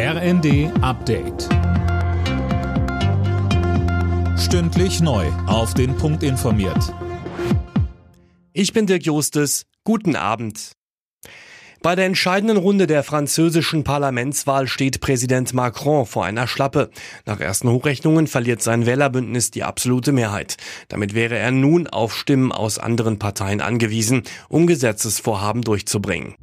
[0.00, 1.48] RND Update.
[4.38, 5.26] Stündlich neu.
[5.48, 6.94] Auf den Punkt informiert.
[8.52, 9.64] Ich bin Dirk Justes.
[9.82, 10.70] Guten Abend.
[11.82, 16.90] Bei der entscheidenden Runde der französischen Parlamentswahl steht Präsident Macron vor einer Schlappe.
[17.26, 20.58] Nach ersten Hochrechnungen verliert sein Wählerbündnis die absolute Mehrheit.
[20.86, 26.36] Damit wäre er nun auf Stimmen aus anderen Parteien angewiesen, um Gesetzesvorhaben durchzubringen.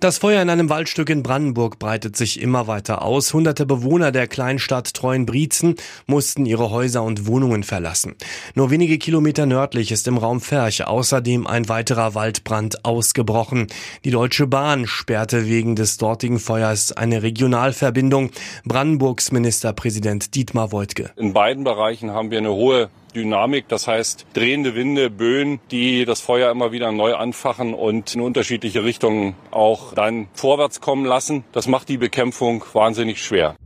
[0.00, 3.34] Das Feuer in einem Waldstück in Brandenburg breitet sich immer weiter aus.
[3.34, 5.74] Hunderte Bewohner der Kleinstadt Treuenbrietzen
[6.06, 8.14] mussten ihre Häuser und Wohnungen verlassen.
[8.54, 13.66] Nur wenige Kilometer nördlich ist im Raum Ferch außerdem ein weiterer Waldbrand ausgebrochen.
[14.06, 18.30] Die Deutsche Bahn sperrte wegen des dortigen Feuers eine Regionalverbindung.
[18.64, 21.10] Brandenburgs Ministerpräsident Dietmar Woidke.
[21.16, 26.20] In beiden Bereichen haben wir eine hohe Dynamik, das heißt drehende Winde, Böen, die das
[26.20, 31.44] Feuer immer wieder neu anfachen und in unterschiedliche Richtungen auch dann vorwärts kommen lassen.
[31.52, 33.56] Das macht die Bekämpfung wahnsinnig schwer.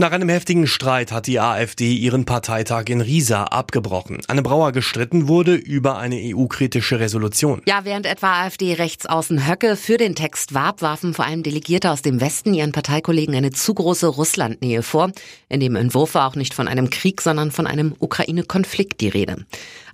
[0.00, 4.22] Nach einem heftigen Streit hat die AfD ihren Parteitag in Riesa abgebrochen.
[4.28, 7.60] Anne Brauer gestritten wurde über eine EU-kritische Resolution.
[7.66, 12.18] Ja, während etwa AfD-Rechtsaußen Höcke für den Text warb, warfen vor allem Delegierte aus dem
[12.22, 15.12] Westen ihren Parteikollegen eine zu große Russlandnähe vor.
[15.50, 19.44] In dem Entwurf war auch nicht von einem Krieg, sondern von einem Ukraine-Konflikt die Rede.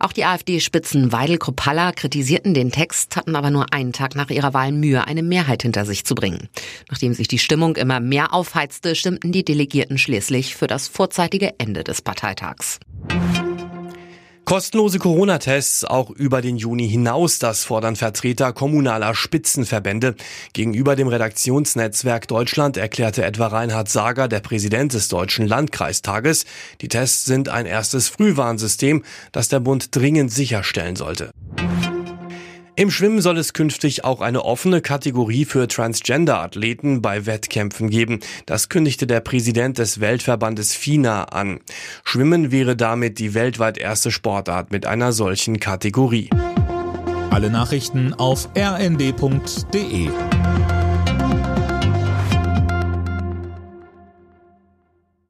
[0.07, 4.55] Auch die AfD-Spitzen Weidel Kropalla kritisierten den Text, hatten aber nur einen Tag nach ihrer
[4.55, 6.48] Wahl Mühe, eine Mehrheit hinter sich zu bringen.
[6.89, 11.83] Nachdem sich die Stimmung immer mehr aufheizte, stimmten die Delegierten schließlich für das vorzeitige Ende
[11.83, 12.79] des Parteitags.
[14.47, 20.14] Kostenlose Corona-Tests auch über den Juni hinaus, das fordern Vertreter kommunaler Spitzenverbände.
[20.52, 26.44] Gegenüber dem Redaktionsnetzwerk Deutschland erklärte etwa Reinhard Sager, der Präsident des Deutschen Landkreistages,
[26.80, 29.02] die Tests sind ein erstes Frühwarnsystem,
[29.33, 31.33] das der Bund dringend sicherstellen sollte.
[32.79, 38.21] Im Schwimmen soll es künftig auch eine offene Kategorie für Transgender-Athleten bei Wettkämpfen geben.
[38.45, 41.61] Das kündigte der Präsident des Weltverbandes FINA an.
[42.05, 46.29] Schwimmen wäre damit die weltweit erste Sportart mit einer solchen Kategorie.
[47.31, 50.11] Alle Nachrichten auf rnd.de